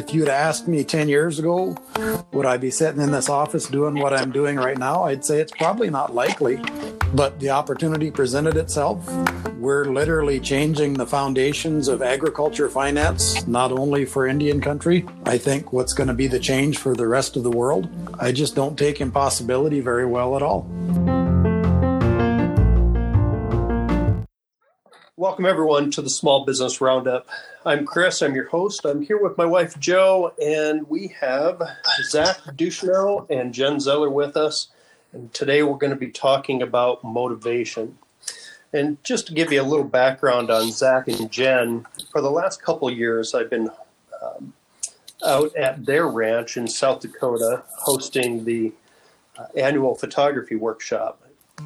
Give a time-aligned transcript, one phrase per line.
[0.00, 1.76] if you'd asked me 10 years ago,
[2.32, 5.04] would I be sitting in this office doing what I'm doing right now?
[5.04, 6.56] I'd say it's probably not likely,
[7.12, 9.06] but the opportunity presented itself.
[9.58, 15.04] We're literally changing the foundations of agriculture finance, not only for Indian country.
[15.26, 17.90] I think what's going to be the change for the rest of the world.
[18.18, 20.62] I just don't take impossibility very well at all.
[25.20, 27.28] Welcome, everyone, to the Small Business Roundup.
[27.66, 28.86] I'm Chris, I'm your host.
[28.86, 31.62] I'm here with my wife, Joe, and we have
[32.04, 34.68] Zach Ducheneaux and Jen Zeller with us.
[35.12, 37.98] And today we're going to be talking about motivation.
[38.72, 42.62] And just to give you a little background on Zach and Jen, for the last
[42.62, 43.68] couple years, I've been
[44.22, 44.54] um,
[45.22, 48.72] out at their ranch in South Dakota hosting the
[49.36, 51.20] uh, annual photography workshop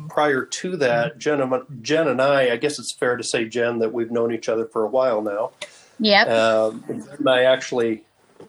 [0.08, 1.40] prior to that, Jen,
[1.82, 4.66] Jen and I, I guess it's fair to say, Jen, that we've known each other
[4.66, 5.52] for a while now.
[6.00, 6.28] Yep.
[6.28, 8.04] Um, and I actually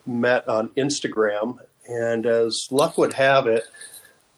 [0.06, 3.64] met on Instagram, and as luck would have it,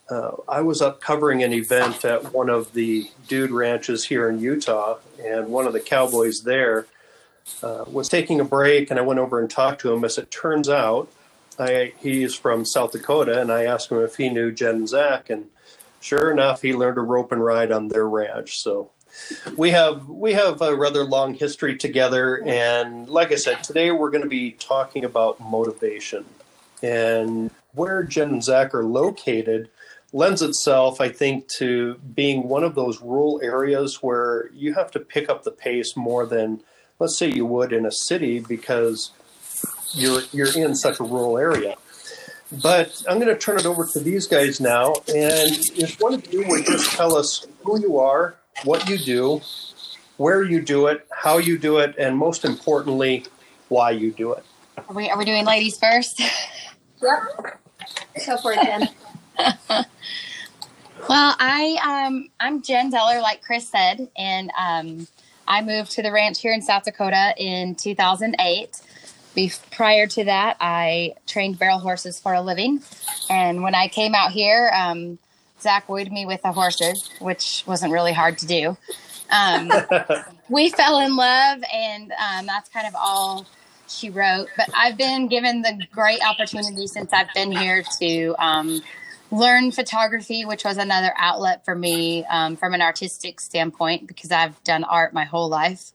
[0.09, 4.39] uh, I was up covering an event at one of the dude ranches here in
[4.39, 6.87] Utah, and one of the cowboys there
[7.61, 10.03] uh, was taking a break, and I went over and talked to him.
[10.05, 11.09] As it turns out,
[11.59, 15.29] I, he's from South Dakota, and I asked him if he knew Jen and Zach,
[15.29, 15.47] and
[16.01, 18.59] sure enough, he learned to rope and ride on their ranch.
[18.59, 18.91] So
[19.55, 24.11] we have we have a rather long history together, and like I said, today we're
[24.11, 26.25] going to be talking about motivation
[26.83, 29.69] and where Jen and Zach are located
[30.13, 34.99] lends itself, I think, to being one of those rural areas where you have to
[34.99, 36.61] pick up the pace more than,
[36.99, 39.11] let's say, you would in a city because
[39.93, 41.75] you're you're in such a rural area.
[42.51, 44.93] But I'm going to turn it over to these guys now.
[45.07, 49.41] And if one of you would just tell us who you are, what you do,
[50.17, 53.25] where you do it, how you do it, and most importantly,
[53.67, 54.43] why you do it.
[54.77, 56.21] Are we, are we doing ladies first?
[56.99, 57.59] Yep.
[58.25, 58.89] Go for it, Jen.
[61.07, 65.07] well, I um, I'm Jen Zeller, like Chris said, and um,
[65.47, 68.81] I moved to the ranch here in South Dakota in 2008.
[69.71, 72.81] Prior to that, I trained barrel horses for a living.
[73.29, 75.19] And when I came out here, um,
[75.61, 78.77] Zach wooed me with the horses, which wasn't really hard to do.
[79.31, 79.71] Um,
[80.49, 83.45] we fell in love, and um, that's kind of all
[83.87, 84.47] she wrote.
[84.57, 88.81] But I've been given the great opportunity since I've been here to um,
[89.31, 94.61] learn photography, which was another outlet for me um, from an artistic standpoint because I've
[94.63, 95.91] done art my whole life.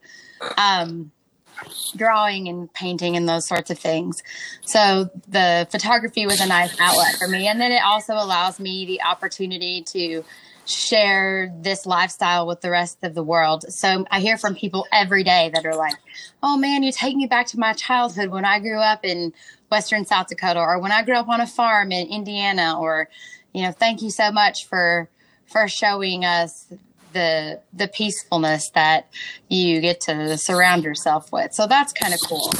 [1.95, 4.23] Drawing and painting and those sorts of things.
[4.65, 7.47] So the photography was a nice outlet for me.
[7.47, 10.23] And then it also allows me the opportunity to
[10.65, 13.65] share this lifestyle with the rest of the world.
[13.69, 15.95] So I hear from people every day that are like,
[16.41, 19.33] oh man, you take me back to my childhood when I grew up in
[19.69, 23.09] Western South Dakota or when I grew up on a farm in Indiana or,
[23.53, 25.09] you know, thank you so much for
[25.45, 26.65] for showing us
[27.13, 29.07] the the peacefulness that
[29.49, 31.53] you get to surround yourself with.
[31.53, 32.51] So that's kind of cool.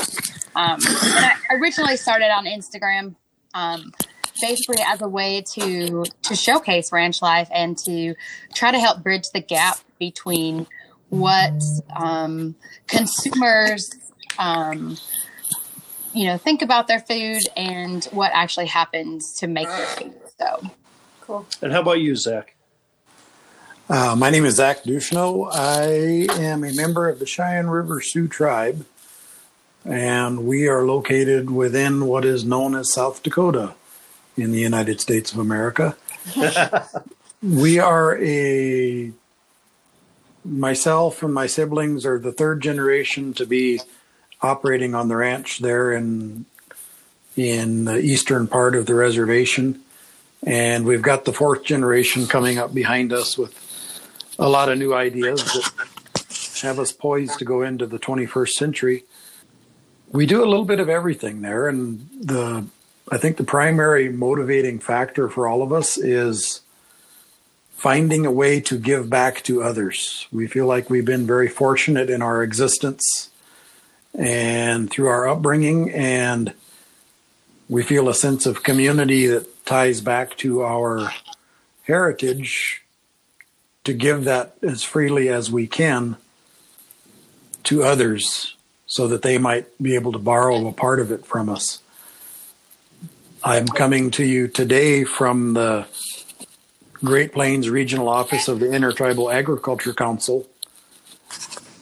[0.55, 3.15] Um, I originally started on Instagram,
[3.53, 3.91] um,
[4.41, 8.15] basically as a way to to showcase ranch life and to
[8.53, 10.67] try to help bridge the gap between
[11.09, 11.61] what
[11.95, 12.55] um,
[12.87, 13.89] consumers
[14.39, 14.97] um,
[16.13, 20.13] you know think about their food and what actually happens to make their food.
[20.39, 20.69] So
[21.21, 21.45] cool.
[21.61, 22.52] And how about you, Zach?
[23.93, 25.51] Uh, my name is Zach Ducheneaux.
[25.53, 28.87] I am a member of the Cheyenne River Sioux tribe,
[29.85, 33.75] and we are located within what is known as South Dakota
[34.35, 35.95] in the United States of America.
[37.43, 39.11] we are a
[40.43, 43.79] myself and my siblings are the third generation to be
[44.41, 46.45] operating on the ranch there in
[47.37, 49.79] in the eastern part of the reservation
[50.45, 53.62] and we've got the fourth generation coming up behind us with
[54.39, 59.05] a lot of new ideas that have us poised to go into the 21st century.
[60.11, 62.65] We do a little bit of everything there, and the
[63.11, 66.61] I think the primary motivating factor for all of us is
[67.71, 70.27] finding a way to give back to others.
[70.31, 73.29] We feel like we've been very fortunate in our existence
[74.17, 76.53] and through our upbringing, and
[77.67, 81.11] we feel a sense of community that ties back to our
[81.83, 82.82] heritage
[83.83, 86.17] to give that as freely as we can
[87.63, 91.49] to others so that they might be able to borrow a part of it from
[91.49, 91.81] us.
[93.43, 95.85] I'm coming to you today from the
[97.03, 100.47] Great Plains Regional Office of the Intertribal Agriculture Council,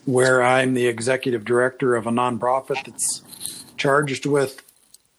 [0.06, 3.21] where I'm the executive director of a nonprofit that's
[3.77, 4.63] charged with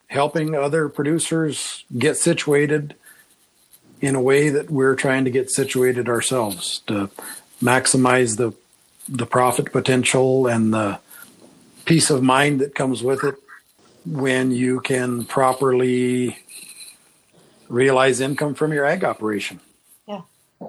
[0.09, 2.97] helping other producers get situated
[4.03, 7.09] in a way that we're trying to get situated ourselves to
[7.63, 8.53] maximize the
[9.09, 10.99] the profit potential and the
[11.85, 13.35] peace of mind that comes with it
[14.05, 16.39] when you can properly
[17.69, 19.59] realize income from your ag operation.
[20.07, 20.23] Yeah.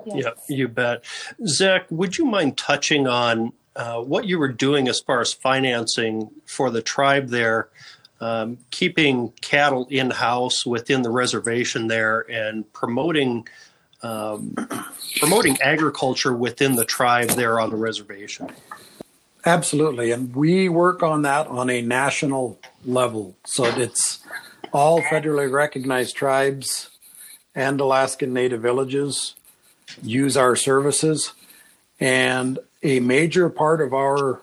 [0.05, 0.15] Yeah.
[0.15, 1.03] Yeah, you bet.
[1.45, 6.29] Zach, would you mind touching on uh, what you were doing as far as financing
[6.45, 7.69] for the tribe there,
[8.23, 13.47] um, keeping cattle in house within the reservation there, and promoting
[14.01, 14.55] um,
[15.19, 18.49] promoting agriculture within the tribe there on the reservation?
[19.45, 20.11] Absolutely.
[20.11, 23.35] And we work on that on a national level.
[23.45, 24.19] So it's
[24.71, 26.89] all federally recognized tribes
[27.55, 29.35] and Alaskan Native villages
[30.01, 31.33] use our services.
[31.99, 34.41] And a major part of our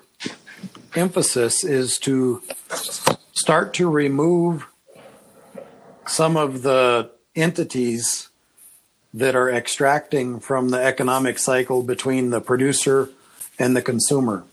[0.94, 2.42] emphasis is to
[3.40, 4.66] start to remove
[6.06, 8.28] some of the entities
[9.14, 13.08] that are extracting from the economic cycle between the producer
[13.58, 14.44] and the consumer.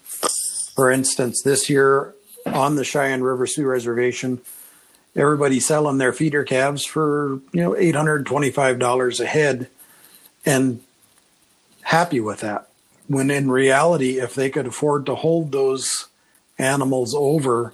[0.73, 2.13] For instance, this year
[2.45, 4.39] on the Cheyenne River Sioux Reservation,
[5.15, 9.67] everybody's selling their feeder calves for you know eight hundred twenty-five dollars a head,
[10.45, 10.81] and
[11.81, 12.69] happy with that.
[13.07, 16.07] When in reality, if they could afford to hold those
[16.57, 17.73] animals over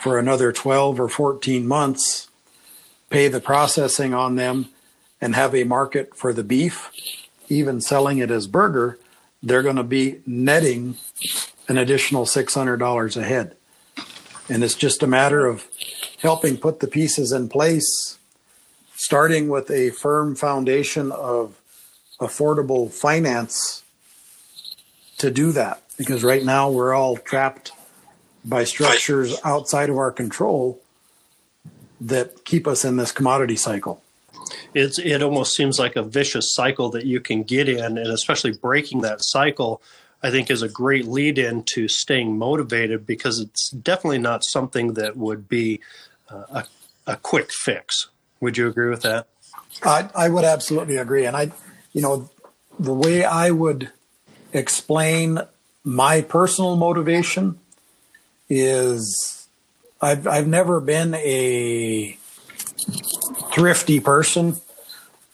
[0.00, 2.28] for another twelve or fourteen months,
[3.10, 4.68] pay the processing on them,
[5.20, 6.90] and have a market for the beef,
[7.48, 8.98] even selling it as burger,
[9.42, 10.96] they're going to be netting
[11.68, 13.56] an additional $600 a head.
[14.48, 15.66] And it's just a matter of
[16.20, 18.18] helping put the pieces in place,
[18.94, 21.60] starting with a firm foundation of
[22.20, 23.84] affordable finance
[25.18, 25.82] to do that.
[25.96, 27.72] Because right now we're all trapped
[28.44, 30.80] by structures outside of our control
[32.00, 34.02] that keep us in this commodity cycle.
[34.74, 38.52] It's it almost seems like a vicious cycle that you can get in, and especially
[38.52, 39.82] breaking that cycle
[40.22, 44.94] I think is a great lead in to staying motivated because it's definitely not something
[44.94, 45.80] that would be
[46.28, 46.62] uh,
[47.06, 48.08] a, a quick fix.
[48.40, 49.28] Would you agree with that?
[49.84, 51.24] I, I would absolutely agree.
[51.24, 51.52] And I,
[51.92, 52.30] you know,
[52.78, 53.92] the way I would
[54.52, 55.40] explain
[55.84, 57.60] my personal motivation
[58.48, 59.48] is
[60.00, 62.16] I've, I've never been a
[63.52, 64.56] thrifty person,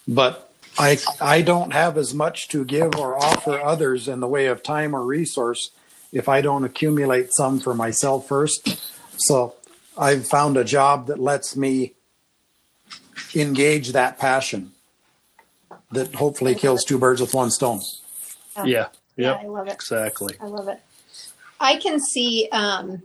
[0.08, 4.46] but I I don't have as much to give or offer others in the way
[4.46, 5.70] of time or resource
[6.12, 8.78] if I don't accumulate some for myself first.
[9.16, 9.55] So
[9.96, 11.93] I've found a job that lets me
[13.34, 14.72] engage that passion
[15.93, 17.81] that hopefully kills two birds with one stone.
[18.56, 18.64] Yeah.
[18.64, 18.87] Yeah.
[19.16, 19.72] Yeah, I love it.
[19.72, 20.34] Exactly.
[20.40, 20.81] I love it.
[21.60, 23.02] I can see, um,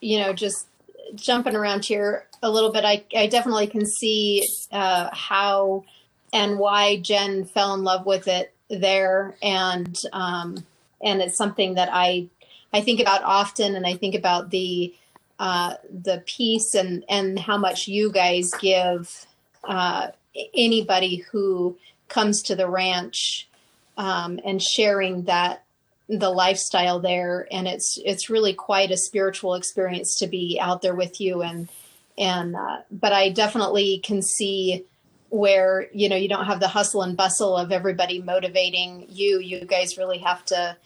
[0.00, 0.66] you know, just
[1.14, 2.84] jumping around here a little bit.
[2.84, 5.84] I, I definitely can see uh, how
[6.32, 10.64] and why Jen fell in love with it there, and um,
[11.02, 12.28] and it's something that I
[12.72, 14.94] I think about often, and I think about the
[15.38, 19.26] uh, the peace and and how much you guys give
[19.64, 20.08] uh,
[20.54, 21.76] anybody who
[22.08, 23.48] comes to the ranch
[23.96, 25.64] um, and sharing that
[26.08, 30.94] the lifestyle there and it's it's really quite a spiritual experience to be out there
[30.94, 31.42] with you.
[31.42, 31.68] And
[32.16, 34.84] and uh, but I definitely can see
[35.30, 39.40] where you know you don't have the hustle and bustle of everybody motivating you.
[39.40, 40.76] You guys really have to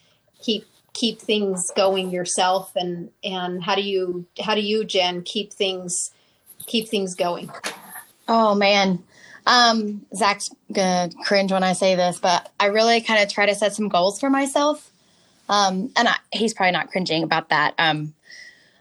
[0.40, 2.72] keep keep things going yourself.
[2.74, 6.12] And and how do you how do you jen keep things
[6.66, 7.50] keep things going?
[8.26, 9.04] Oh man.
[9.46, 13.54] Um zach's gonna cringe when i say this but i really kind of try to
[13.54, 14.89] set some goals for myself
[15.50, 18.14] um and I, he's probably not cringing about that um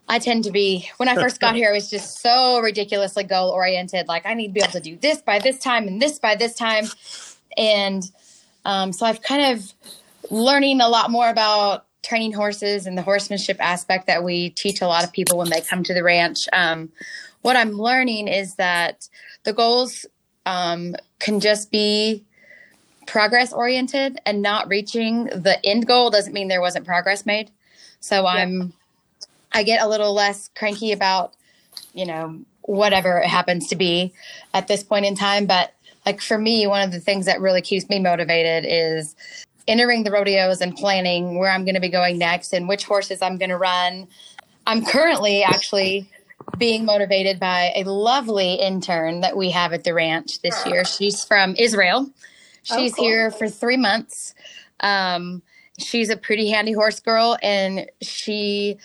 [0.09, 3.51] I tend to be when I first got here, I was just so ridiculously goal
[3.51, 4.07] oriented.
[4.07, 6.35] Like I need to be able to do this by this time and this by
[6.35, 6.85] this time.
[7.55, 8.03] And
[8.65, 9.71] um, so I've kind of
[10.31, 14.87] learning a lot more about training horses and the horsemanship aspect that we teach a
[14.87, 16.37] lot of people when they come to the ranch.
[16.53, 16.91] Um,
[17.41, 19.07] what I'm learning is that
[19.43, 20.07] the goals
[20.47, 22.25] um, can just be
[23.09, 27.49] progress oriented and not reaching the end goal doesn't mean there wasn't progress made.
[27.99, 28.29] So yeah.
[28.29, 28.73] I'm
[29.51, 31.33] I get a little less cranky about,
[31.93, 34.13] you know, whatever it happens to be
[34.53, 35.47] at this point in time.
[35.47, 35.73] But
[36.05, 39.15] like for me, one of the things that really keeps me motivated is
[39.67, 43.21] entering the rodeos and planning where I'm going to be going next and which horses
[43.21, 44.07] I'm going to run.
[44.67, 46.09] I'm currently actually
[46.57, 50.85] being motivated by a lovely intern that we have at the ranch this year.
[50.85, 52.07] She's from Israel.
[52.75, 53.05] She's oh, cool.
[53.05, 54.35] here for three months.
[54.79, 55.41] Um,
[55.77, 58.77] she's a pretty handy horse girl and she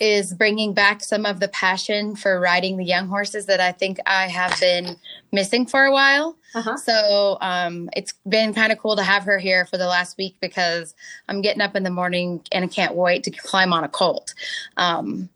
[0.00, 3.98] is bringing back some of the passion for riding the young horses that I think
[4.06, 4.96] I have been
[5.32, 6.36] missing for a while.
[6.54, 6.76] Uh-huh.
[6.76, 10.36] So um, it's been kind of cool to have her here for the last week
[10.40, 10.94] because
[11.28, 14.34] I'm getting up in the morning and I can't wait to climb on a colt.
[14.76, 15.28] Um,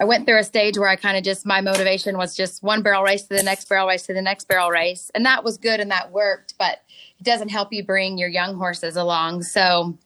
[0.00, 2.82] I went through a stage where I kind of just my motivation was just one
[2.82, 5.56] barrel race to the next barrel race to the next barrel race, and that was
[5.56, 6.80] good and that worked, but
[7.18, 9.44] it doesn't help you bring your young horses along.
[9.44, 9.96] So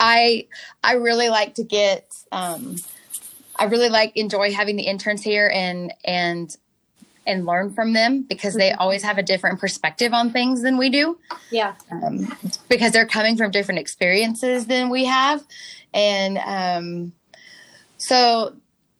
[0.00, 0.46] I
[0.82, 2.76] I really like to get um,
[3.56, 6.56] I really like enjoy having the interns here and and
[7.26, 8.80] and learn from them because they mm-hmm.
[8.80, 11.18] always have a different perspective on things than we do.
[11.50, 11.74] Yeah.
[11.90, 12.36] Um,
[12.68, 15.42] because they're coming from different experiences than we have.
[15.94, 17.12] And um,
[17.96, 18.54] so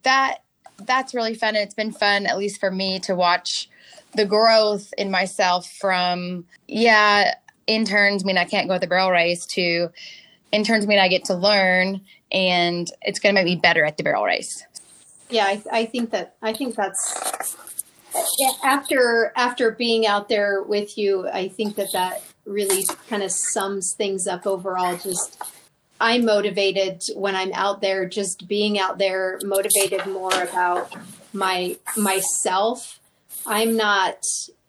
[0.05, 0.39] that
[0.79, 1.55] that's really fun.
[1.55, 3.69] It's been fun, at least for me, to watch
[4.15, 7.35] the growth in myself from, yeah,
[7.67, 9.89] interns mean I can't go at the barrel race to
[10.51, 14.03] interns mean I get to learn and it's going to make me better at the
[14.03, 14.65] barrel race.
[15.29, 17.57] Yeah, I, I think that I think that's
[18.63, 21.27] after after being out there with you.
[21.27, 24.95] I think that that really kind of sums things up overall.
[24.97, 25.41] Just
[25.99, 28.07] I'm motivated when I'm out there.
[28.07, 30.93] Just being out there, motivated more about
[31.33, 32.99] my myself.
[33.45, 34.17] I'm not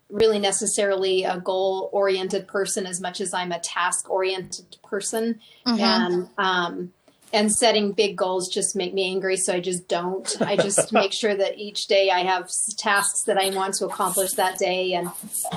[0.09, 5.39] really necessarily a goal oriented person as much as I'm a task oriented person.
[5.65, 5.81] Mm-hmm.
[5.81, 6.93] And um,
[7.33, 11.11] and setting big goals just make me angry so i just don't i just make
[11.13, 15.09] sure that each day i have tasks that i want to accomplish that day and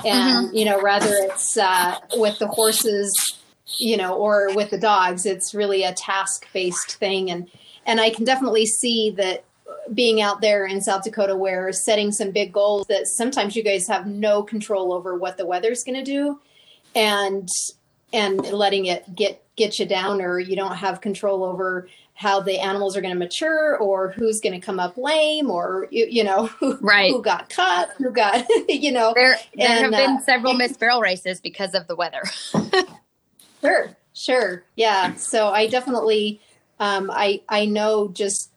[0.05, 0.55] and mm-hmm.
[0.55, 3.11] you know rather it's uh, with the horses
[3.77, 7.49] you know or with the dogs it's really a task based thing and
[7.85, 9.43] and i can definitely see that
[9.93, 13.87] being out there in south dakota where setting some big goals that sometimes you guys
[13.87, 16.39] have no control over what the weather's going to do
[16.95, 17.47] and
[18.13, 22.59] and letting it get get you down or you don't have control over how the
[22.59, 26.23] animals are going to mature or who's going to come up lame or you, you
[26.23, 27.11] know who, right.
[27.11, 30.79] who got cut who got you know there, there and, have been uh, several missed
[30.79, 32.23] barrel races because of the weather
[33.61, 34.63] sure sure.
[34.75, 36.41] Yeah so i definitely
[36.79, 38.51] um, i i know just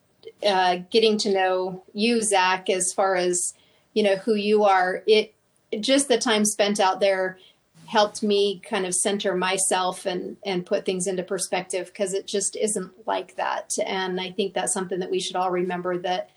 [0.45, 3.53] uh, getting to know you zach as far as
[3.93, 5.03] you know who you are.
[5.07, 5.33] It
[5.79, 7.39] just the time spent out there
[7.87, 12.55] helped me kind of center myself and and put things into perspective because it just
[12.55, 13.71] isn't like that.
[13.85, 16.29] And i think that's something that we should all remember that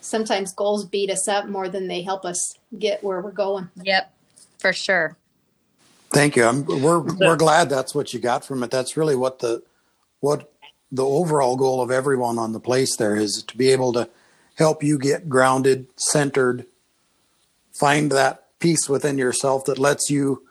[0.00, 3.70] sometimes goals beat us up more than they help us get where we're going.
[3.82, 4.12] Yep
[4.58, 5.16] for sure
[6.10, 9.38] thank you I'm, we're we're glad that's what you got from it that's really what
[9.40, 9.62] the
[10.20, 10.52] what
[10.90, 14.08] the overall goal of everyone on the place there is to be able to
[14.56, 16.66] help you get grounded centered
[17.72, 20.42] find that peace within yourself that lets you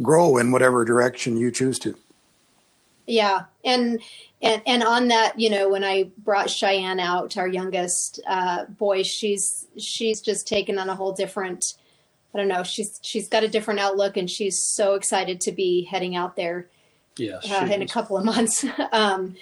[0.00, 1.96] grow in whatever direction you choose to.
[3.06, 4.00] Yeah, and
[4.42, 9.02] and and on that, you know, when I brought Cheyenne out, our youngest uh, boy,
[9.02, 11.64] she's she's just taken on a whole different.
[12.34, 12.62] I don't know.
[12.62, 16.68] She's she's got a different outlook, and she's so excited to be heading out there.
[17.16, 19.36] Yeah, uh, in a couple of months um,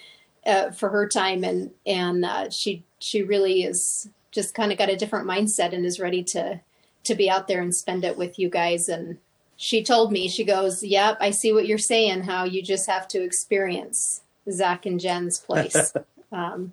[0.46, 4.90] uh, for her time, and and uh, she she really is just kind of got
[4.90, 6.60] a different mindset and is ready to
[7.04, 9.18] to be out there and spend it with you guys and
[9.56, 13.08] she told me, she goes, Yep, I see what you're saying, how you just have
[13.08, 15.92] to experience Zach and Jen's place.
[16.32, 16.72] um,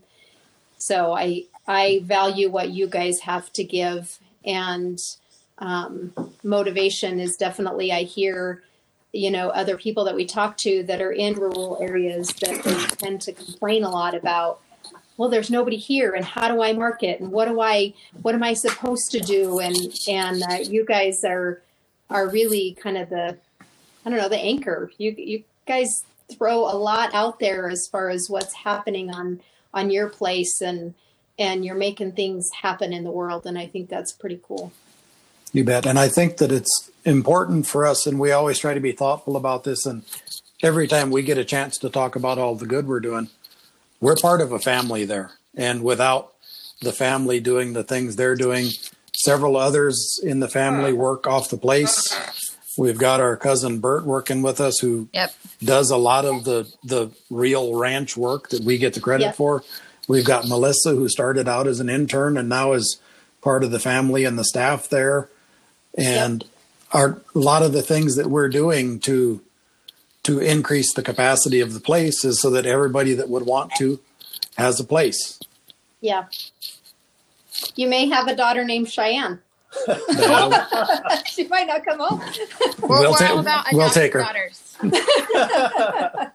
[0.77, 4.99] so I I value what you guys have to give and
[5.59, 8.63] um, motivation is definitely I hear
[9.11, 12.75] you know other people that we talk to that are in rural areas that they
[12.97, 14.59] tend to complain a lot about
[15.17, 17.93] well there's nobody here and how do i market and what do i
[18.23, 21.61] what am i supposed to do and and uh, you guys are
[22.09, 23.37] are really kind of the
[24.05, 24.91] I don't know the anchor.
[24.97, 29.41] You you guys throw a lot out there as far as what's happening on
[29.73, 30.93] on your place and
[31.39, 34.71] and you're making things happen in the world and I think that's pretty cool.
[35.53, 35.85] You bet.
[35.85, 39.37] And I think that it's important for us and we always try to be thoughtful
[39.37, 40.03] about this and
[40.61, 43.29] every time we get a chance to talk about all the good we're doing,
[44.01, 45.31] we're part of a family there.
[45.55, 46.33] And without
[46.81, 48.71] the family doing the things they're doing,
[49.15, 50.97] Several others in the family hmm.
[50.97, 51.95] work off the place.
[52.77, 55.33] We've got our cousin Bert working with us, who yep.
[55.63, 59.35] does a lot of the the real ranch work that we get the credit yep.
[59.35, 59.63] for.
[60.07, 62.99] We've got Melissa, who started out as an intern and now is
[63.41, 65.29] part of the family and the staff there.
[65.97, 66.51] And yep.
[66.91, 69.41] our a lot of the things that we're doing to
[70.23, 73.99] to increase the capacity of the place is so that everybody that would want to
[74.57, 75.39] has a place.
[75.99, 76.25] Yeah.
[77.75, 79.39] You may have a daughter named Cheyenne.
[81.25, 82.21] she might not come home.
[82.79, 84.21] We're, we'll, ta- we'll take her.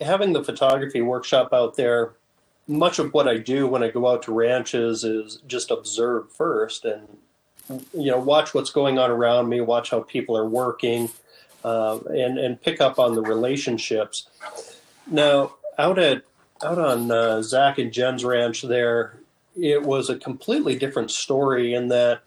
[0.00, 2.14] Having the photography workshop out there
[2.66, 6.84] much of what I do when I go out to ranches is just observe first
[6.84, 7.18] and
[7.68, 11.10] you know watch what's going on around me, watch how people are working,
[11.64, 14.28] uh, and and pick up on the relationships.
[15.10, 16.22] Now out at
[16.62, 19.18] out on uh, Zach and Jen's ranch there,
[19.56, 22.20] it was a completely different story in that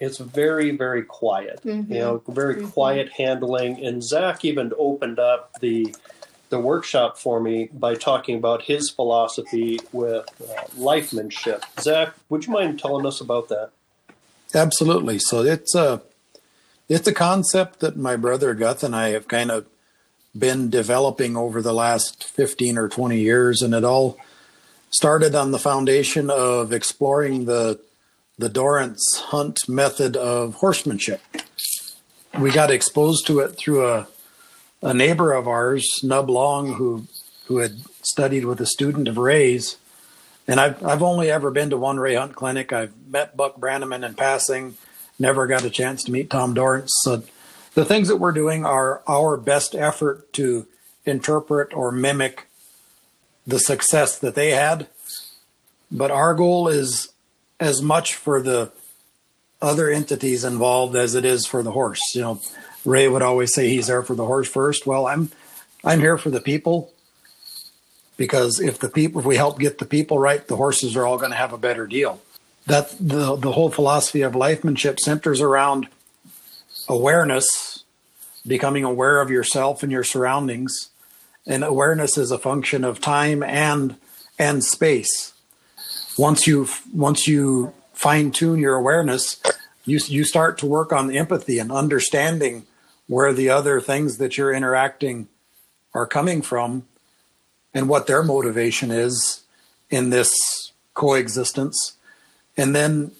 [0.00, 1.60] it's very very quiet.
[1.64, 1.92] Mm-hmm.
[1.92, 2.72] You know, very Mhm.
[2.72, 3.84] quiet handling.
[3.84, 5.94] And Zach even opened up the
[6.50, 11.62] the workshop for me by talking about his philosophy with uh, lifemanship.
[11.80, 13.70] Zach, would you mind telling us about that?
[14.54, 15.18] Absolutely.
[15.18, 16.02] So it's a
[16.88, 19.66] it's a concept that my brother Guth and I have kind of
[20.36, 24.18] been developing over the last 15 or 20 years and it all
[24.90, 27.80] started on the foundation of exploring the
[28.38, 31.20] the Dorrance hunt method of horsemanship.
[32.38, 34.08] We got exposed to it through a
[34.82, 37.06] a neighbor of ours, Nub Long, who
[37.46, 39.76] who had studied with a student of Ray's.
[40.46, 42.72] And I've I've only ever been to one Ray Hunt clinic.
[42.72, 44.76] I've met Buck Brannaman in passing,
[45.18, 46.92] never got a chance to meet Tom Dorrance.
[47.02, 47.22] So
[47.74, 50.66] the things that we're doing are our best effort to
[51.04, 52.48] interpret or mimic
[53.46, 54.88] the success that they had.
[55.90, 57.08] But our goal is
[57.60, 58.72] as much for the
[59.60, 62.00] other entities involved as it is for the horse.
[62.14, 62.40] You know,
[62.84, 64.86] Ray would always say he's there for the horse first.
[64.86, 65.30] Well, I'm
[65.84, 66.91] I'm here for the people
[68.22, 71.18] because if the people if we help get the people right, the horses are all
[71.18, 72.22] going to have a better deal.
[72.66, 75.88] That the the whole philosophy of lifemanship centers around
[76.88, 77.82] awareness,
[78.46, 80.90] becoming aware of yourself and your surroundings,
[81.48, 83.96] and awareness is a function of time and
[84.38, 85.32] and space.
[86.16, 89.42] Once you once you fine tune your awareness,
[89.84, 92.66] you you start to work on empathy and understanding
[93.08, 95.26] where the other things that you're interacting
[95.92, 96.84] are coming from
[97.74, 99.42] and what their motivation is
[99.90, 101.96] in this coexistence.
[102.56, 103.12] And then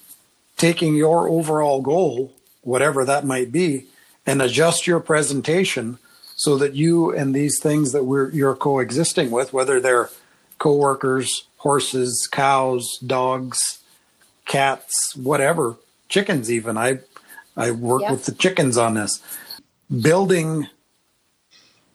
[0.56, 3.86] taking your overall goal whatever that might be
[4.24, 5.98] and adjust your presentation
[6.36, 10.10] so that you and these things that we're you're coexisting with whether they're
[10.58, 13.80] coworkers horses cows dogs
[14.46, 15.76] cats whatever
[16.08, 16.76] chickens even.
[16.76, 17.00] I
[17.56, 18.12] i work Yeah.
[18.12, 19.20] with the chickens on this.
[20.00, 20.68] Building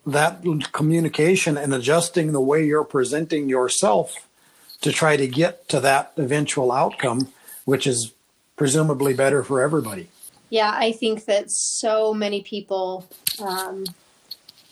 [0.07, 0.41] that
[0.71, 4.27] communication and adjusting the way you're presenting yourself
[4.81, 7.27] to try to get to that eventual outcome,
[7.65, 8.13] which is
[8.55, 10.07] presumably better for everybody.
[10.49, 13.05] Yeah, I think that so many people
[13.41, 13.85] um,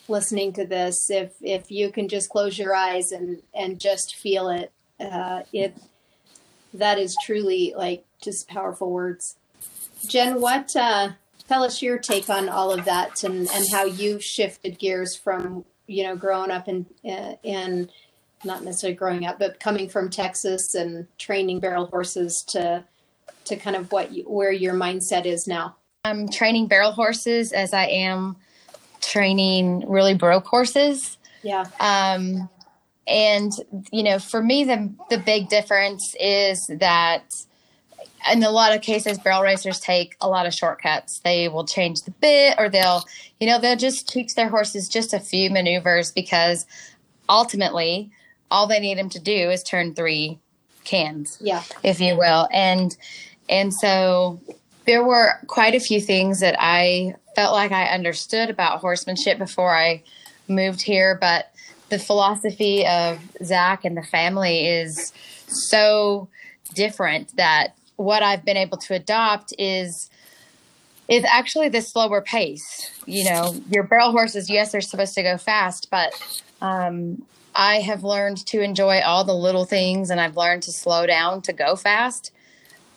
[0.08, 4.48] listening to this, if if you can just close your eyes and and just feel
[4.48, 4.72] it,
[5.02, 5.76] uh, it
[6.74, 9.36] that is truly like just powerful words.
[10.08, 10.74] Jen, what?
[10.76, 11.10] Uh,
[11.48, 15.66] tell us your take on all of that and and how you've shifted gears from
[15.88, 17.90] you know growing up in uh, in
[18.46, 22.84] not necessarily growing up, but coming from Texas and training barrel horses to
[23.46, 25.76] to kind of what you, where your mindset is now.
[26.04, 28.36] I'm training barrel horses as I am
[29.02, 31.18] training really broke horses.
[31.44, 31.66] Yeah.
[31.80, 32.50] Um,
[33.08, 33.52] and
[33.92, 37.24] you know, for me, the the big difference is that
[38.32, 41.20] in a lot of cases, barrel racers take a lot of shortcuts.
[41.20, 43.04] They will change the bit, or they'll,
[43.40, 46.66] you know, they'll just tweak their horses just a few maneuvers because
[47.30, 48.12] ultimately,
[48.52, 50.40] all they need them to do is turn three
[50.84, 51.64] cans Yeah.
[51.84, 52.48] if you will.
[52.52, 52.96] And
[53.50, 54.40] and so
[54.86, 59.76] there were quite a few things that I felt like I understood about horsemanship before
[59.76, 60.04] I
[60.48, 61.52] moved here, but
[61.90, 65.12] the philosophy of Zach and the family is
[65.48, 66.28] so
[66.74, 70.10] different that what I've been able to adopt is
[71.08, 72.90] is actually the slower pace.
[73.06, 76.14] You know, your barrel horses, yes, they're supposed to go fast, but
[76.62, 81.06] um, I have learned to enjoy all the little things and I've learned to slow
[81.06, 82.32] down to go fast.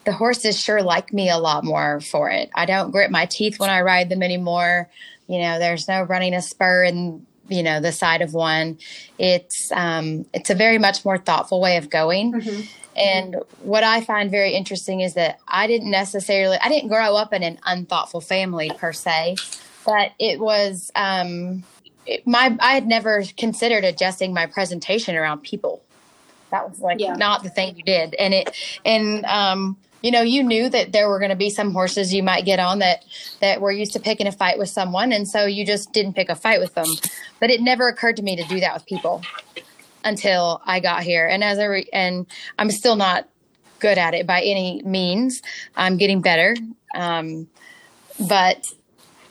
[0.04, 2.48] The horses sure like me a lot more for it.
[2.54, 4.88] I don't grit my teeth when I ride them anymore.
[5.26, 8.78] You know, there's no running a spur in, you know, the side of one.
[9.18, 12.32] It's um it's a very much more thoughtful way of going.
[12.32, 12.68] Mhm.
[12.98, 17.32] And what I find very interesting is that I didn't necessarily I didn't grow up
[17.32, 19.36] in an unthoughtful family per se,
[19.86, 21.64] but it was um
[22.06, 25.82] it, my I had never considered adjusting my presentation around people.
[26.50, 27.14] That was like Yeah.
[27.14, 28.14] not the thing you did.
[28.14, 31.72] And it and um you know, you knew that there were going to be some
[31.72, 33.04] horses you might get on that
[33.40, 36.28] that were used to picking a fight with someone and so you just didn't pick
[36.28, 36.86] a fight with them.
[37.40, 39.22] But it never occurred to me to do that with people
[40.04, 41.26] until I got here.
[41.26, 42.26] And as I re- and
[42.58, 43.28] I'm still not
[43.78, 45.42] good at it by any means.
[45.76, 46.56] I'm getting better.
[46.94, 47.48] Um,
[48.28, 48.72] but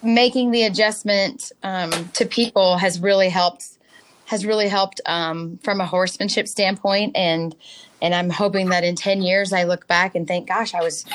[0.04, 3.66] making the adjustment um, to people has really helped
[4.26, 7.56] has really helped um, from a horsemanship standpoint, and
[8.02, 11.06] and I'm hoping that in ten years I look back and think, gosh, I was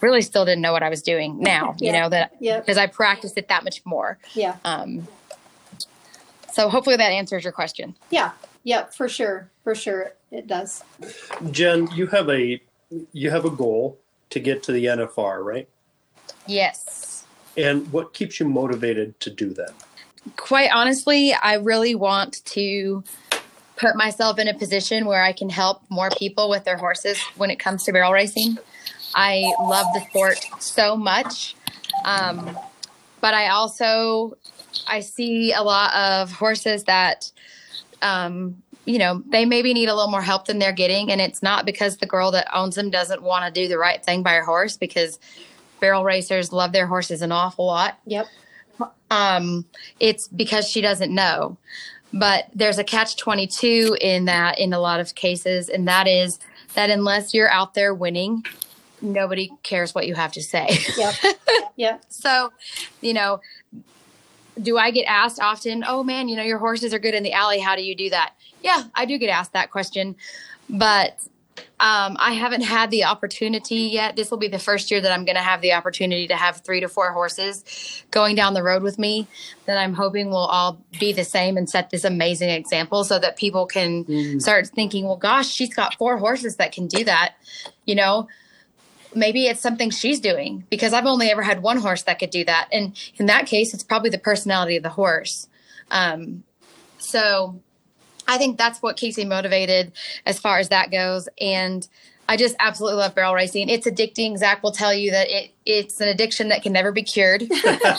[0.00, 1.74] really still didn't know what I was doing now.
[1.78, 1.86] Yeah.
[1.86, 4.18] You know that because I practiced it that much more.
[4.34, 4.56] Yeah.
[4.64, 5.06] Um,
[6.52, 7.94] so hopefully that answers your question.
[8.10, 8.32] Yeah.
[8.62, 8.86] Yeah.
[8.86, 9.50] For sure.
[9.64, 10.12] For sure.
[10.30, 10.84] It does.
[11.50, 12.60] Jen, you have a
[13.12, 13.98] you have a goal
[14.30, 15.68] to get to the NFR, right?
[16.46, 17.24] Yes.
[17.56, 19.74] And what keeps you motivated to do that?
[20.36, 23.02] quite honestly, I really want to
[23.76, 27.50] put myself in a position where I can help more people with their horses when
[27.50, 28.58] it comes to barrel racing.
[29.14, 31.56] I love the sport so much.
[32.04, 32.56] Um,
[33.20, 34.36] but I also
[34.86, 37.32] I see a lot of horses that
[38.02, 41.42] um, you know, they maybe need a little more help than they're getting and it's
[41.42, 44.32] not because the girl that owns them doesn't want to do the right thing by
[44.34, 45.18] her horse because
[45.80, 48.26] barrel racers love their horses an awful lot Yep.
[49.10, 49.64] um,
[49.98, 51.56] it's because she doesn't know.
[52.12, 56.40] But there's a catch 22 in that in a lot of cases, and that is
[56.74, 58.42] that unless you're out there winning,
[59.00, 60.78] nobody cares what you have to say.
[60.96, 61.14] Yep.
[61.76, 62.04] yep.
[62.08, 62.52] so,
[63.00, 63.40] you know,
[64.62, 67.32] do I get asked often, oh man, you know, your horses are good in the
[67.32, 67.60] alley.
[67.60, 68.34] How do you do that?
[68.62, 70.16] Yeah, I do get asked that question.
[70.68, 71.18] But
[71.80, 74.14] um, I haven't had the opportunity yet.
[74.14, 76.58] This will be the first year that I'm going to have the opportunity to have
[76.58, 79.26] three to four horses going down the road with me
[79.64, 83.36] that I'm hoping will all be the same and set this amazing example so that
[83.36, 87.34] people can start thinking, well, gosh, she's got four horses that can do that.
[87.86, 88.28] You know,
[89.14, 92.44] maybe it's something she's doing because I've only ever had one horse that could do
[92.44, 92.68] that.
[92.72, 95.48] And in that case, it's probably the personality of the horse.
[95.90, 96.44] Um,
[96.98, 97.60] so
[98.28, 99.92] I think that's what keeps me motivated
[100.26, 101.28] as far as that goes.
[101.40, 101.86] And
[102.28, 103.68] I just absolutely love barrel racing.
[103.68, 104.38] It's addicting.
[104.38, 107.42] Zach will tell you that it, it's an addiction that can never be cured.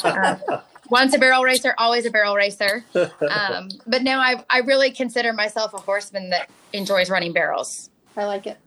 [0.05, 0.39] Um,
[0.89, 2.85] once a barrel racer, always a barrel racer.
[2.95, 7.89] Um, but now I, I really consider myself a horseman that enjoys running barrels.
[8.15, 8.57] I like it.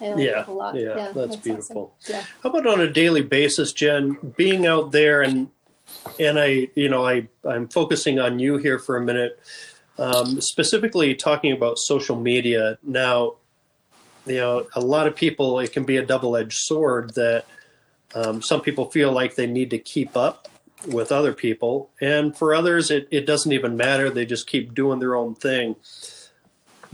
[0.00, 0.74] I like Yeah, a lot.
[0.76, 1.40] yeah, that's awesome.
[1.40, 1.94] beautiful.
[2.08, 2.24] Yeah.
[2.42, 5.48] How about on a daily basis, Jen, being out there and
[6.18, 9.38] and I, you know, I I'm focusing on you here for a minute,
[9.98, 12.78] um, specifically talking about social media.
[12.82, 13.34] Now,
[14.26, 17.44] you know, a lot of people it can be a double edged sword that
[18.14, 20.48] um, some people feel like they need to keep up
[20.86, 24.08] with other people, and for others, it it doesn't even matter.
[24.10, 25.76] They just keep doing their own thing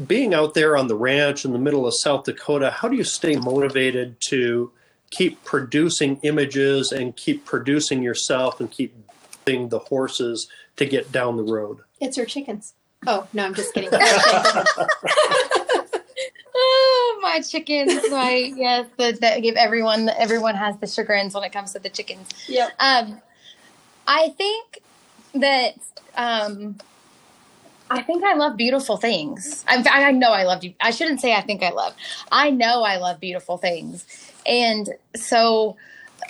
[0.05, 3.05] being out there on the ranch in the middle of South Dakota, how do you
[3.05, 4.73] stay motivated to
[5.11, 8.95] keep producing images and keep producing yourself and keep
[9.45, 11.79] building the horses to get down the road?
[12.01, 12.75] It's your chickens.
[13.07, 13.91] Oh no, I'm just kidding.
[16.59, 18.11] Oh, my chickens!
[18.11, 21.91] My yes, the, that give everyone everyone has the chagrins when it comes to the
[21.91, 22.29] chickens.
[22.49, 22.71] yep.
[22.79, 23.21] Um,
[24.07, 24.81] I think
[25.35, 25.75] that
[26.17, 26.79] um,
[27.91, 29.65] I think I love beautiful things.
[29.69, 30.75] I, I know I love you.
[30.81, 31.95] I shouldn't say I think I love.
[32.33, 34.05] I know I love beautiful things,
[34.45, 35.77] and so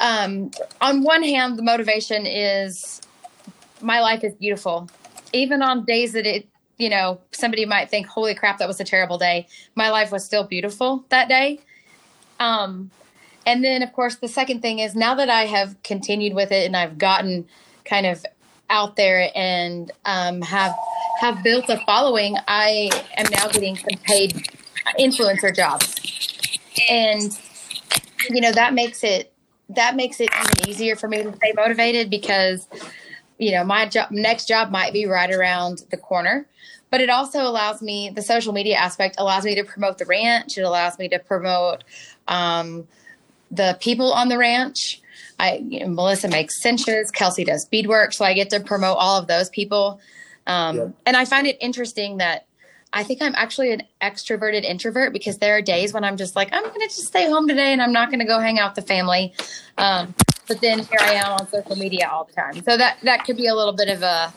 [0.00, 3.00] um, on one hand, the motivation is
[3.80, 4.88] my life is beautiful,
[5.32, 8.84] even on days that it you know somebody might think, "Holy crap, that was a
[8.84, 11.60] terrible day." My life was still beautiful that day.
[12.38, 12.90] Um,
[13.46, 16.66] and then, of course, the second thing is now that I have continued with it
[16.66, 17.46] and I've gotten
[17.84, 18.26] kind of
[18.68, 20.74] out there and um, have
[21.18, 24.48] have built a following, I am now getting some paid
[24.98, 25.94] influencer jobs,
[26.88, 27.38] and
[28.30, 29.32] you know that makes it
[29.70, 32.68] that makes it even easier for me to stay motivated because
[33.38, 36.46] you know my job next job might be right around the corner.
[36.88, 40.56] But it also allows me the social media aspect allows me to promote the ranch.
[40.56, 41.82] It allows me to promote
[42.28, 42.86] um,
[43.50, 45.02] the people on the ranch.
[45.38, 47.10] I you know, melissa makes cinches.
[47.10, 48.12] Kelsey does beadwork.
[48.12, 50.00] So i get to promote all of those people
[50.46, 50.88] um, Yeah.
[51.06, 52.46] and i find it interesting that
[52.92, 56.48] i think i'm actually an extroverted introvert because there are days when i'm just like
[56.52, 58.74] i'm going to just stay home today and i'm not going to go hang out
[58.74, 59.34] with the family.
[59.78, 60.14] Um,
[60.48, 62.54] but then here i am on social media all the time.
[62.62, 64.32] So that that could be a little bit of a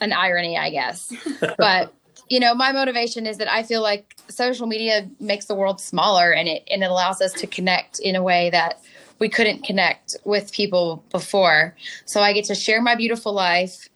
[0.00, 1.12] an irony i guess.
[1.58, 1.92] But
[2.28, 6.30] you know my motivation is that i feel like social media makes the world smaller
[6.32, 8.80] and it and it allows us to connect in a way that
[9.18, 11.74] we couldn't connect with people before.
[12.04, 13.88] So i get to share my beautiful life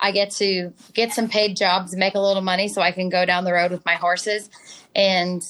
[0.00, 3.24] i get to get some paid jobs make a little money so i can go
[3.24, 4.50] down the road with my horses
[4.94, 5.42] and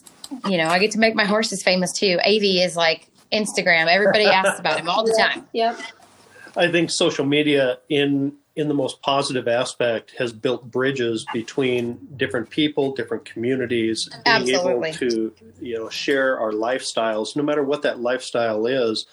[0.48, 4.24] you know i get to make my horses famous too av is like instagram everybody
[4.24, 5.78] asks about him all the time Yep.
[6.56, 12.50] I think social media in in the most positive aspect has built bridges between different
[12.50, 14.88] people, different communities, being Absolutely.
[14.88, 19.06] able to you know share our lifestyles, no matter what that lifestyle is.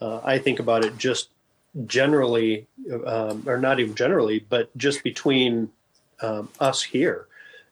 [0.00, 1.30] Uh, I think about it just
[1.86, 2.66] generally,
[3.04, 5.70] um, or not even generally, but just between
[6.22, 7.26] um, us here.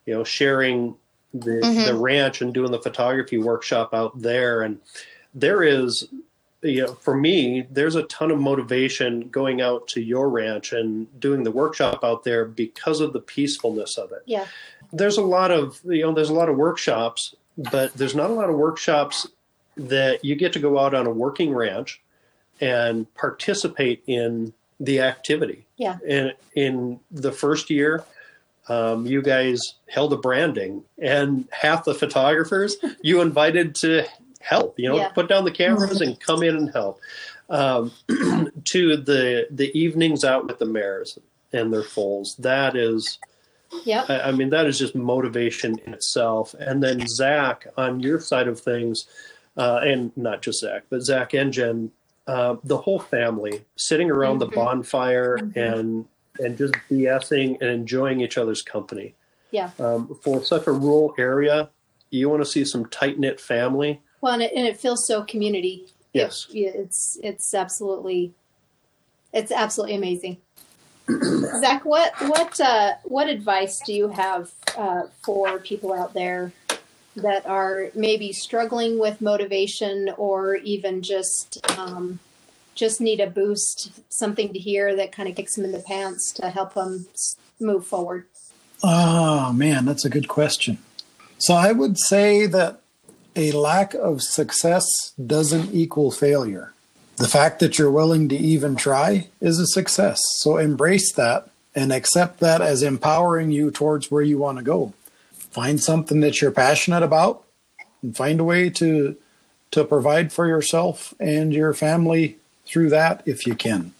[0.04, 0.96] You know, sharing
[1.32, 1.86] the Mhm.
[1.86, 4.78] the ranch and doing the photography workshop out there, and
[5.34, 6.06] there is.
[6.62, 11.06] You know, for me, there's a ton of motivation going out to your ranch and
[11.20, 14.46] doing the workshop out there because of the peacefulness of it Yeah.
[14.90, 18.32] there's a lot of you know there's a lot of workshops but there's not a
[18.32, 19.26] lot of workshops
[19.76, 22.00] that you get to go out on a working ranch
[22.60, 25.98] and participate in the activity Yeah.
[26.08, 28.04] and in the first year
[28.68, 34.04] um, you guys held a branding and half the photographers you invited to
[34.40, 35.08] help you know Yeah.
[35.08, 37.00] put down the cameras and come in and help
[37.50, 37.92] um,
[38.64, 41.18] to the the evenings out with the mares
[41.52, 43.18] and their foals that is
[43.84, 44.04] yeah.
[44.08, 46.54] I, I mean, that is just motivation in itself.
[46.60, 49.08] And then Zach, on your side of things,
[49.56, 51.90] uh, and not just Zach, but Zach and Jen,
[52.26, 54.54] uh, the whole family sitting around the Mhm.
[54.54, 55.56] bonfire Mhm.
[55.56, 56.04] and
[56.40, 59.14] and just BSing and enjoying each other's company.
[59.52, 59.70] Yeah.
[59.78, 61.70] Um, for such a rural area,
[62.10, 64.00] you want to see some tight knit family.
[64.20, 65.86] Well, and it, and it feels so community.
[66.12, 66.48] Yes.
[66.50, 68.32] Yeah, it's it's absolutely
[69.32, 70.38] it's absolutely amazing.
[71.60, 76.52] Zach, what what uh, what advice do you have uh, for people out there
[77.16, 82.18] that are maybe struggling with motivation or even just um,
[82.74, 86.32] just need a boost, something to hear that kind of kicks them in the pants
[86.32, 87.06] to help them
[87.60, 88.26] move forward?
[88.82, 90.78] Oh, man, that's a good question.
[91.38, 92.80] So I would say that
[93.36, 94.84] a lack of success
[95.24, 96.72] doesn't equal failure.
[97.16, 100.20] The fact that you're willing to even try is a success.
[100.38, 104.92] So embrace that and accept that as empowering you towards where you want to go.
[105.54, 107.44] Find something that you're passionate about
[108.02, 109.16] and find a way to
[109.70, 113.92] to provide for yourself and your family through that if you can.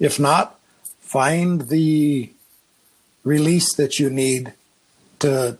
[0.00, 0.58] If not,
[1.00, 2.30] find the
[3.22, 4.54] release that you need
[5.18, 5.58] to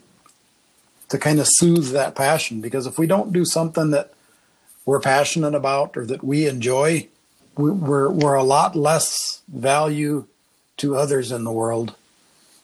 [1.11, 4.15] to kind of soothe that passion because if we don't do something that
[4.87, 7.07] we're passionate about or that we enjoy
[7.59, 10.25] we- we're we're a lot less value
[10.79, 11.95] to others in the world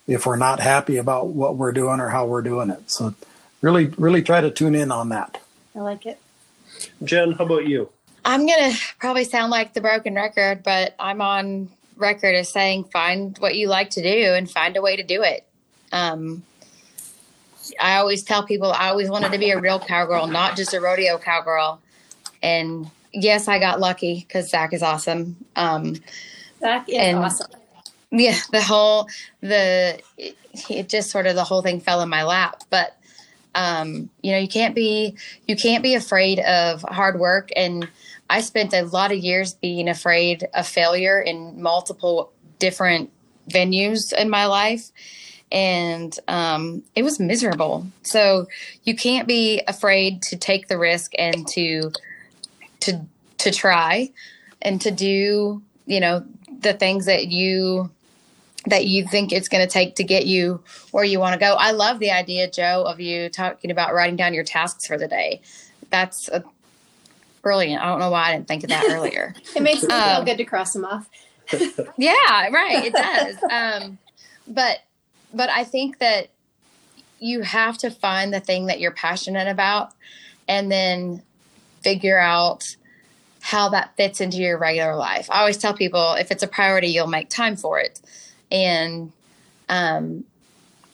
[0.07, 3.15] if we're not happy about what we're doing or how we're doing it so
[3.61, 5.41] really really try to tune in on that
[5.75, 6.19] I like it.
[7.05, 7.91] Jen, how about you?
[8.25, 13.39] I'm gonna probably sound like the broken record, but I'm on record as saying find
[13.39, 15.47] what you like to do and find a way to do it.
[15.93, 16.43] Um,
[17.81, 20.81] I always tell people I always wanted to be a real cowgirl, not just a
[20.81, 21.81] rodeo cowgirl.
[22.43, 25.37] And yes, I got lucky because Zach is awesome.
[25.55, 25.97] Um,
[26.59, 27.47] Zach is And- awesome.
[28.11, 29.09] Yeah the whole
[29.41, 30.37] the it,
[30.69, 32.97] it just sort of the whole thing fell in my lap but
[33.55, 35.15] um you know you can't be
[35.47, 37.89] you can't be afraid of hard work and
[38.29, 43.11] i spent a lot of years being afraid of failure in multiple different
[43.49, 44.91] venues in my life
[45.53, 47.87] and um it was miserable.
[48.03, 48.47] So
[48.85, 51.93] you can't be afraid to take the risk and to
[52.81, 53.01] to
[53.39, 54.11] to try
[54.63, 56.25] and to do you know
[56.61, 57.91] the things that you
[58.67, 61.55] that you think it's going to take to get you where you want to go.
[61.59, 65.09] I love the idea, Joe, of you talking about writing down your tasks for the
[65.09, 65.41] day.
[65.91, 66.45] That's a,
[67.43, 67.83] brilliant.
[67.83, 69.35] I don't know why I didn't think of that earlier.
[69.57, 71.09] It makes me feel Um, good to cross them off.
[71.99, 72.85] yeah, right.
[72.85, 73.37] It does.
[73.51, 73.99] Um,
[74.47, 74.81] but
[75.33, 76.29] but I think that
[77.19, 79.93] you have to find the thing that you're passionate about,
[80.49, 81.23] and then
[81.83, 82.77] figure out
[83.43, 85.29] how that fits into your regular life.
[85.31, 88.01] I always tell people if it's a priority, you'll make time for it,
[88.51, 89.13] and
[89.69, 90.25] um,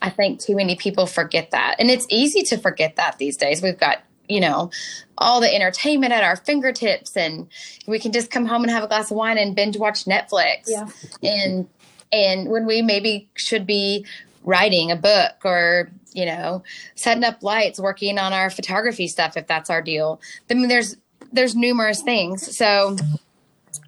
[0.02, 3.62] I think too many people forget that, and it's easy to forget that these days.
[3.62, 4.70] We've got you know
[5.18, 7.48] all the entertainment at our fingertips and
[7.86, 10.64] we can just come home and have a glass of wine and binge watch netflix
[10.66, 10.88] Yeah.
[11.22, 11.68] and
[12.12, 14.04] and when we maybe should be
[14.42, 16.64] writing a book or you know
[16.96, 20.96] setting up lights working on our photography stuff if that's our deal i mean there's
[21.32, 22.96] there's numerous things so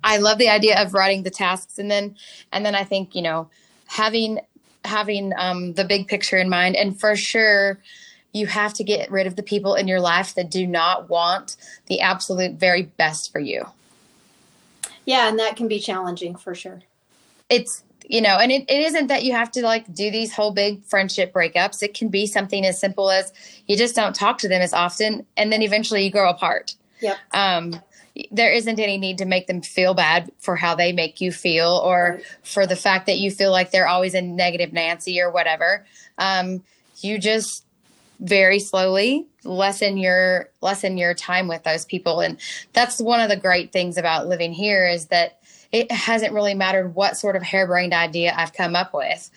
[0.05, 2.15] i love the idea of writing the tasks and then
[2.53, 3.49] and then i think you know
[3.87, 4.39] having
[4.85, 7.79] having um, the big picture in mind and for sure
[8.33, 11.57] you have to get rid of the people in your life that do not want
[11.87, 13.65] the absolute very best for you
[15.05, 16.83] Yeah, and that can be challenging for sure.
[17.49, 20.53] it's you know and it, it isn't that you have to like do these whole
[20.53, 23.33] big friendship breakups it can be something as simple as
[23.67, 27.17] you just don't talk to them as often and then eventually you grow apart Yep.
[27.33, 27.81] um
[28.31, 31.81] there isn't any need to make them feel bad for how they make you feel
[31.85, 35.87] or for the fact that you feel like they're always a negative nancy or whatever
[36.18, 36.62] um
[37.00, 37.64] you just
[38.20, 42.38] very slowly lessen your lessen your time with those people and
[42.72, 45.38] that's one of the great things about living here is that
[45.72, 49.31] it hasn't really mattered what sort of harebrained idea I've come up with.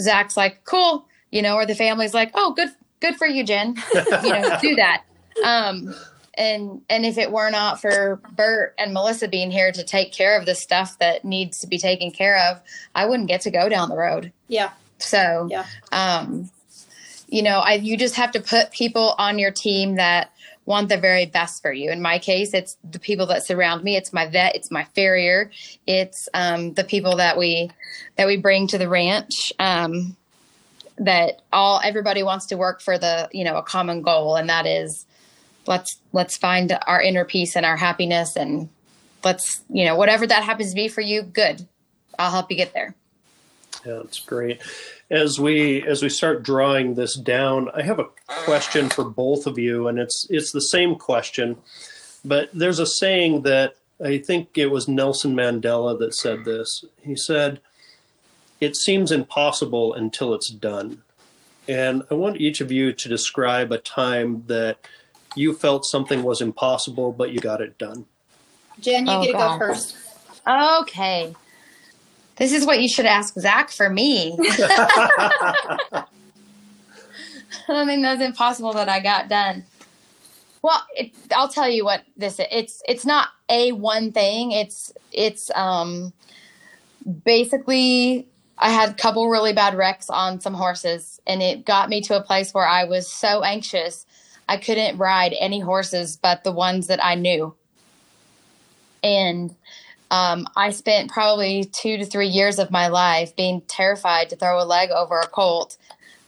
[0.00, 3.76] Zach's like, cool, you know, or the family's like, oh, good, good for you, Jen.
[3.94, 5.04] you know, do that.
[5.42, 5.94] Um,
[6.34, 10.38] and and if it were not for Bert and Melissa being here to take care
[10.38, 12.60] of the stuff that needs to be taken care of,
[12.94, 14.32] I wouldn't get to go down the road.
[14.48, 14.70] Yeah.
[14.98, 15.66] So, Yeah.
[15.90, 16.50] um,
[17.28, 20.30] you know, I you just have to put people on your team that
[20.64, 21.90] want the very best for you.
[21.90, 23.96] In my case, it's the people that surround me.
[23.96, 24.54] It's my vet.
[24.54, 25.50] It's my farrier.
[25.86, 27.70] It's um, the people that we
[28.16, 29.52] that we bring to the ranch.
[29.58, 30.16] Um,
[30.98, 34.66] that all everybody wants to work for the you know a common goal, and that
[34.66, 35.04] is
[35.66, 38.68] let's let's find our inner peace and our happiness, and
[39.24, 41.22] let's you know whatever that happens to be for you.
[41.22, 41.66] Good,
[42.18, 42.94] I'll help you get there.
[43.84, 44.62] Yeah, that's great.
[45.10, 49.58] As we as we start drawing this down, I have a question for both of
[49.58, 51.56] you, and it's it's the same question,
[52.24, 56.84] but there's a saying that I think it was Nelson Mandela that said this.
[57.02, 57.60] He said,
[58.60, 61.02] "It seems impossible until it's done."
[61.68, 64.78] And I want each of you to describe a time that
[65.36, 68.06] you felt something was impossible, but you got it done.
[68.80, 69.58] Jen, you Oh, get to God.
[69.60, 69.96] go first.
[70.46, 71.34] Okay.
[72.36, 74.36] This is what you should ask Zach for me.
[77.68, 79.64] I think that's impossible that I got done.
[80.62, 82.46] Well, it, I'll tell you what this is.
[82.50, 84.52] It's it's not a one thing.
[84.52, 86.12] It's it's um
[87.24, 92.00] basically I had a couple really bad wrecks on some horses, and it got me
[92.02, 94.06] to a place where I was so anxious
[94.48, 97.54] I couldn't ride any horses but the ones that I knew.
[99.02, 99.54] And
[100.10, 104.62] um, I spent probably two to three years of my life being terrified to throw
[104.62, 105.78] a leg over a colt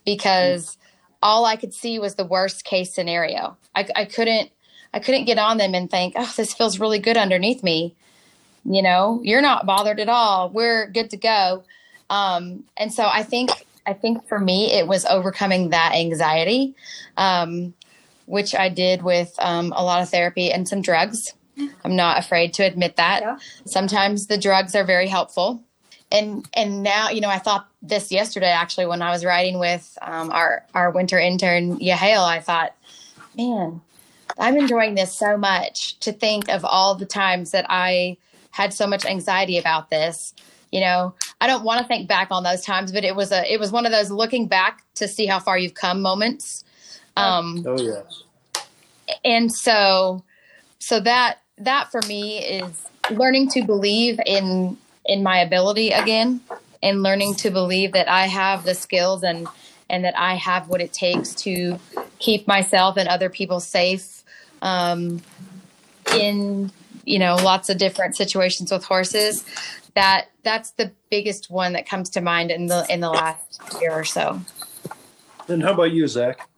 [0.06, 0.78] because
[1.22, 3.56] all I could see was the worst case scenario.
[3.74, 4.50] I, I couldn't
[4.92, 7.94] I couldn't get on them and think, oh, this feels really good underneath me.
[8.64, 10.48] You know, you're not bothered at all.
[10.50, 11.64] We're good to go.
[12.08, 13.50] Um, and so I think
[13.86, 16.74] I think for me it was overcoming that anxiety,
[17.16, 17.74] um,
[18.26, 21.34] which I did with um, a lot of therapy and some drugs.
[21.84, 23.22] I'm not afraid to admit that.
[23.22, 23.38] Yeah.
[23.64, 25.62] Sometimes the drugs are very helpful.
[26.10, 29.96] And and now, you know, I thought this yesterday actually when I was riding with
[30.02, 32.74] um, our our winter intern Yahale, I thought,
[33.36, 33.80] man,
[34.38, 38.16] I'm enjoying this so much to think of all the times that I
[38.50, 40.34] had so much anxiety about this.
[40.70, 43.52] You know, I don't want to think back on those times, but it was a
[43.52, 46.64] it was one of those looking back to see how far you've come moments.
[47.16, 48.22] Um, Oh yes.
[49.24, 50.24] and so
[50.78, 56.40] so that that for me is learning to believe in in my ability again
[56.82, 59.48] and learning to believe that I have the skills and
[59.88, 61.78] and that I have what it takes to
[62.18, 64.22] keep myself and other people safe
[64.62, 65.22] um,
[66.14, 66.70] in
[67.04, 69.44] you know lots of different situations with horses
[69.94, 73.92] that that's the biggest one that comes to mind in the in the last year
[73.92, 74.40] or so
[75.48, 76.48] And how about you, Zach?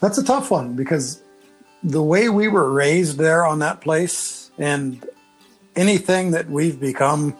[0.00, 1.22] That's a tough one because
[1.82, 5.04] the way we were raised there on that place and
[5.74, 7.36] anything that we've become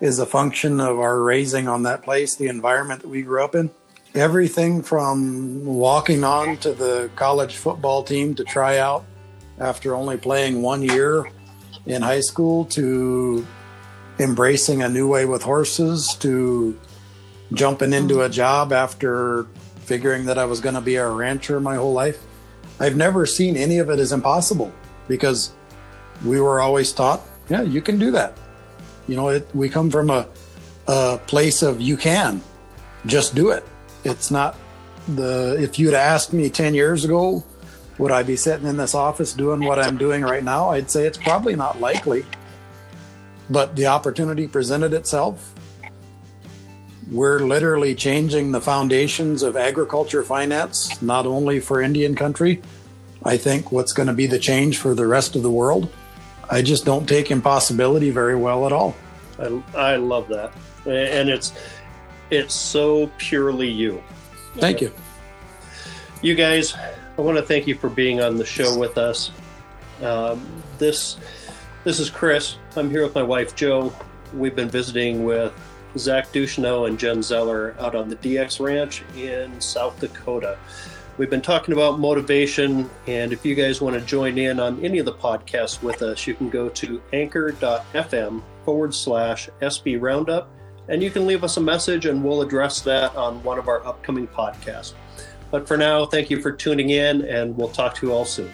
[0.00, 3.54] is a function of our raising on that place, the environment that we grew up
[3.54, 3.70] in.
[4.14, 9.04] Everything from walking on to the college football team to try out
[9.58, 11.30] after only playing one year
[11.86, 13.46] in high school to
[14.18, 16.78] embracing a new way with horses to
[17.52, 19.46] jumping into a job after
[19.86, 22.22] figuring that I was going to be a rancher my whole life.
[22.80, 24.72] I've never seen any of it as impossible
[25.08, 25.52] because
[26.24, 28.36] we were always taught, yeah, you can do that.
[29.06, 30.26] You know, it, we come from a,
[30.88, 32.42] a place of you can
[33.06, 33.64] just do it.
[34.04, 34.56] It's not
[35.08, 37.44] the, if you'd asked me 10 years ago,
[37.98, 40.70] would I be sitting in this office doing what I'm doing right now?
[40.70, 42.26] I'd say it's probably not likely.
[43.48, 45.54] But the opportunity presented itself
[47.10, 52.62] we're literally changing the foundations of agriculture finance, not only for Indian country.
[53.24, 55.92] I think what's going to be the change for the rest of the world.
[56.50, 58.96] I just don't take impossibility very well at all.
[59.38, 60.52] I, I love that,
[60.86, 61.52] and it's
[62.30, 64.02] it's so purely you.
[64.56, 64.92] Thank you.
[66.22, 66.74] You guys,
[67.18, 69.30] I want to thank you for being on the show with us.
[70.02, 70.46] Um,
[70.78, 71.16] this
[71.84, 72.56] this is Chris.
[72.76, 73.92] I'm here with my wife Joe.
[74.32, 75.52] We've been visiting with
[75.98, 80.58] Zach Ducheneaux and Jen Zeller out on the DX Ranch in South Dakota.
[81.18, 84.98] We've been talking about motivation, and if you guys want to join in on any
[84.98, 90.50] of the podcasts with us, you can go to anchor.fm forward slash SB Roundup,
[90.88, 93.84] and you can leave us a message, and we'll address that on one of our
[93.86, 94.92] upcoming podcasts.
[95.50, 98.52] But for now, thank you for tuning in, and we'll talk to you all soon.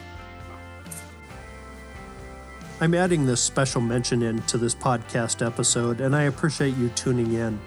[2.83, 7.61] I'm adding this special mention into this podcast episode, and I appreciate you tuning in.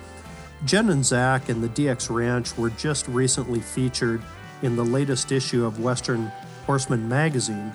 [0.66, 4.22] Jen and Zach and the DX Ranch were just recently featured
[4.61, 6.30] in the latest issue of Western
[6.66, 7.74] Horseman magazine.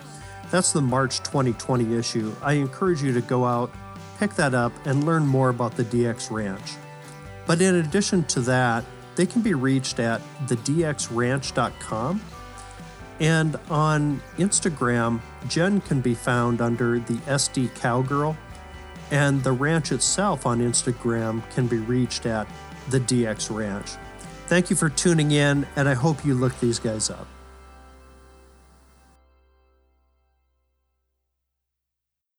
[0.51, 2.37] That's the March 2020 issue.
[2.43, 3.73] I encourage you to go out,
[4.19, 6.75] pick that up, and learn more about the DX Ranch.
[7.47, 8.85] But in addition to that,
[9.17, 12.21] they can be reached at thedxranch.com.
[13.21, 18.37] And on Instagram, Jen can be found under the SD Cowgirl,
[19.11, 22.49] and the ranch itself on Instagram can be reached at
[22.89, 23.91] the DX Ranch.
[24.47, 27.29] Thank you for tuning in, and I hope you look these guys up.